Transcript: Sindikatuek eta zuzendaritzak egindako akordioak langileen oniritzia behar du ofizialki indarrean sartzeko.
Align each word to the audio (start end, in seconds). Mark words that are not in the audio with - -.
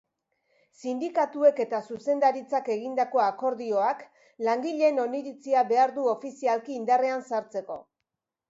Sindikatuek 0.83 1.59
eta 1.65 1.81
zuzendaritzak 1.91 2.71
egindako 2.77 3.21
akordioak 3.25 4.03
langileen 4.49 5.01
oniritzia 5.07 5.67
behar 5.73 5.95
du 5.99 6.11
ofizialki 6.17 6.79
indarrean 6.81 7.27
sartzeko. 7.31 7.79